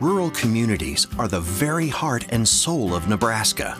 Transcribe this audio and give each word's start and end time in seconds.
Rural 0.00 0.30
communities 0.30 1.08
are 1.18 1.26
the 1.26 1.40
very 1.40 1.88
heart 1.88 2.26
and 2.28 2.46
soul 2.46 2.94
of 2.94 3.08
Nebraska, 3.08 3.72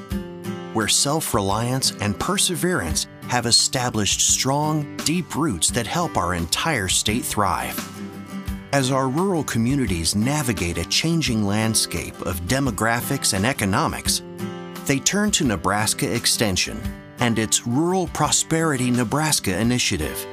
where 0.72 0.88
self 0.88 1.32
reliance 1.32 1.92
and 2.00 2.18
perseverance 2.18 3.06
have 3.28 3.46
established 3.46 4.20
strong, 4.20 4.96
deep 5.04 5.36
roots 5.36 5.70
that 5.70 5.86
help 5.86 6.16
our 6.16 6.34
entire 6.34 6.88
state 6.88 7.24
thrive. 7.24 7.78
As 8.72 8.90
our 8.90 9.08
rural 9.08 9.44
communities 9.44 10.16
navigate 10.16 10.76
a 10.76 10.88
changing 10.88 11.46
landscape 11.46 12.20
of 12.22 12.40
demographics 12.48 13.32
and 13.32 13.46
economics, 13.46 14.22
they 14.86 14.98
turn 14.98 15.30
to 15.30 15.44
Nebraska 15.44 16.12
Extension 16.12 16.80
and 17.20 17.38
its 17.38 17.64
Rural 17.64 18.08
Prosperity 18.08 18.90
Nebraska 18.90 19.56
initiative. 19.56 20.26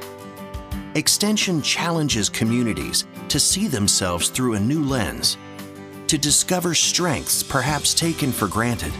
Extension 0.96 1.62
challenges 1.62 2.28
communities 2.28 3.06
to 3.28 3.38
see 3.38 3.68
themselves 3.68 4.30
through 4.30 4.54
a 4.54 4.60
new 4.60 4.82
lens, 4.82 5.36
to 6.08 6.18
discover 6.18 6.74
strengths 6.74 7.42
perhaps 7.42 7.94
taken 7.94 8.32
for 8.32 8.48
granted, 8.48 8.92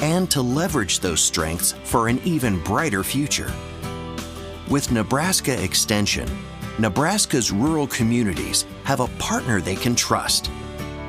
and 0.00 0.30
to 0.30 0.42
leverage 0.42 1.00
those 1.00 1.20
strengths 1.20 1.72
for 1.84 2.08
an 2.08 2.20
even 2.24 2.62
brighter 2.62 3.02
future. 3.02 3.52
With 4.68 4.92
Nebraska 4.92 5.62
Extension, 5.62 6.28
Nebraska's 6.78 7.50
rural 7.50 7.86
communities 7.86 8.66
have 8.84 9.00
a 9.00 9.08
partner 9.18 9.60
they 9.60 9.76
can 9.76 9.94
trust, 9.94 10.50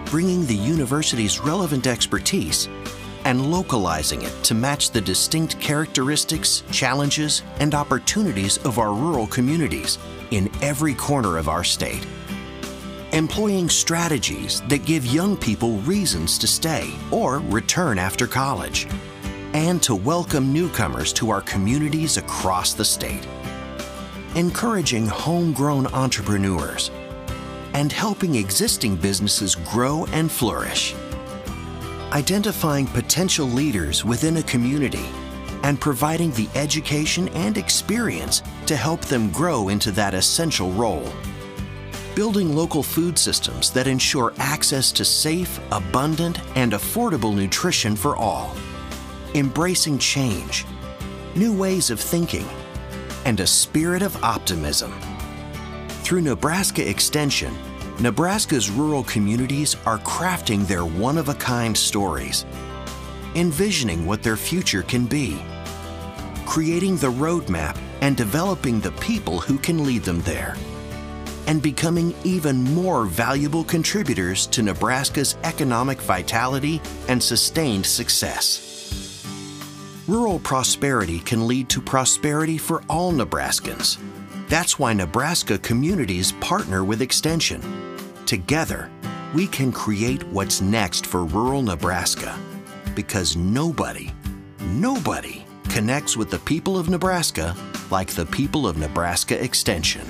bringing 0.05 0.45
the 0.45 0.55
university's 0.55 1.39
relevant 1.39 1.85
expertise 1.85 2.67
and 3.25 3.51
localizing 3.51 4.21
it 4.21 4.43
to 4.43 4.55
match 4.55 4.91
the 4.91 5.01
distinct 5.01 5.59
characteristics, 5.59 6.63
challenges, 6.71 7.43
and 7.59 7.75
opportunities 7.75 8.57
of 8.65 8.79
our 8.79 8.93
rural 8.93 9.27
communities 9.27 9.97
in 10.31 10.49
every 10.61 10.93
corner 10.93 11.37
of 11.37 11.49
our 11.49 11.63
state. 11.63 12.07
Employing 13.13 13.69
strategies 13.69 14.61
that 14.69 14.85
give 14.85 15.05
young 15.05 15.35
people 15.35 15.77
reasons 15.79 16.37
to 16.37 16.47
stay 16.47 16.93
or 17.11 17.39
return 17.39 17.97
after 17.97 18.27
college, 18.27 18.87
and 19.53 19.81
to 19.83 19.95
welcome 19.95 20.53
newcomers 20.53 21.11
to 21.13 21.31
our 21.31 21.41
communities 21.41 22.17
across 22.17 22.73
the 22.73 22.85
state. 22.85 23.27
Encouraging 24.35 25.07
homegrown 25.07 25.87
entrepreneurs 25.87 26.91
and 27.73 27.91
helping 27.91 28.35
existing 28.35 28.95
businesses 28.95 29.55
grow 29.55 30.05
and 30.11 30.31
flourish 30.31 30.93
identifying 32.11 32.87
potential 32.87 33.45
leaders 33.45 34.03
within 34.03 34.37
a 34.37 34.43
community, 34.43 35.05
and 35.63 35.79
providing 35.79 36.31
the 36.31 36.49
education 36.55 37.27
and 37.29 37.57
experience 37.57 38.41
to 38.65 38.75
help 38.75 39.01
them 39.01 39.29
grow 39.31 39.69
into 39.69 39.91
that 39.91 40.13
essential 40.13 40.71
role. 40.71 41.07
Building 42.19 42.53
local 42.53 42.83
food 42.83 43.17
systems 43.17 43.71
that 43.71 43.87
ensure 43.87 44.33
access 44.39 44.91
to 44.91 45.05
safe, 45.05 45.57
abundant, 45.71 46.41
and 46.57 46.73
affordable 46.73 47.33
nutrition 47.33 47.95
for 47.95 48.17
all. 48.17 48.57
Embracing 49.35 49.97
change, 49.99 50.65
new 51.33 51.57
ways 51.57 51.89
of 51.89 51.97
thinking, 51.97 52.45
and 53.23 53.39
a 53.39 53.47
spirit 53.47 54.01
of 54.01 54.21
optimism. 54.21 54.99
Through 56.03 56.23
Nebraska 56.23 56.85
Extension, 56.89 57.57
Nebraska's 58.01 58.69
rural 58.69 59.05
communities 59.05 59.77
are 59.85 59.99
crafting 59.99 60.67
their 60.67 60.83
one 60.83 61.17
of 61.17 61.29
a 61.29 61.35
kind 61.35 61.77
stories, 61.77 62.45
envisioning 63.35 64.05
what 64.05 64.21
their 64.23 64.35
future 64.35 64.83
can 64.83 65.05
be, 65.05 65.41
creating 66.45 66.97
the 66.97 67.13
roadmap 67.13 67.77
and 68.01 68.17
developing 68.17 68.81
the 68.81 68.91
people 68.99 69.39
who 69.39 69.57
can 69.57 69.85
lead 69.85 70.03
them 70.03 70.19
there, 70.23 70.57
and 71.47 71.61
becoming 71.61 72.13
even 72.23 72.63
more 72.63 73.05
valuable 73.05 73.63
contributors 73.63 74.47
to 74.47 74.61
Nebraska's 74.61 75.37
economic 75.43 75.99
vitality 76.01 76.81
and 77.07 77.21
sustained 77.21 77.85
success. 77.85 78.65
Rural 80.07 80.39
prosperity 80.39 81.19
can 81.19 81.47
lead 81.47 81.69
to 81.69 81.81
prosperity 81.81 82.57
for 82.57 82.81
all 82.89 83.11
Nebraskans. 83.11 83.97
That's 84.47 84.79
why 84.79 84.93
Nebraska 84.93 85.57
communities 85.59 86.31
partner 86.33 86.83
with 86.83 87.01
Extension 87.01 87.61
Together, 88.29 88.91
we 89.33 89.47
can 89.47 89.71
create 89.71 90.21
what's 90.27 90.61
next 90.61 91.07
for 91.07 91.25
rural 91.25 91.63
Nebraska 91.63 92.37
because 92.93 93.35
nobody, 93.35 94.11
nobody 94.65 95.43
connects 95.67 96.15
with 96.15 96.29
the 96.29 96.37
people 96.37 96.77
of 96.77 96.89
Nebraska 96.89 97.55
like 97.89 98.11
the 98.11 98.27
people 98.27 98.67
of 98.67 98.77
Nebraska 98.77 99.43
Extension. 99.43 100.05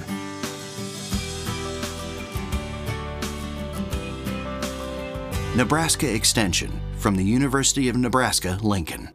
Nebraska 5.55 6.13
Extension 6.13 6.79
from 6.97 7.15
the 7.15 7.23
University 7.23 7.89
of 7.89 7.97
Nebraska, 7.97 8.59
Lincoln. 8.61 9.09